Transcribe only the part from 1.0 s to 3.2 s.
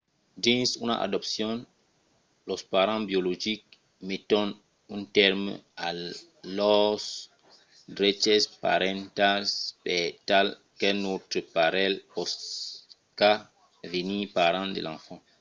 adopcion los parents